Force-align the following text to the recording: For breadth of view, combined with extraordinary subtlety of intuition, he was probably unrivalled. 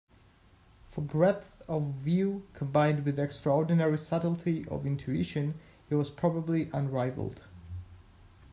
For 0.89 1.01
breadth 1.01 1.61
of 1.67 1.93
view, 1.97 2.47
combined 2.55 3.05
with 3.05 3.19
extraordinary 3.19 3.99
subtlety 3.99 4.67
of 4.67 4.83
intuition, 4.87 5.59
he 5.89 5.93
was 5.93 6.09
probably 6.09 6.71
unrivalled. 6.73 7.43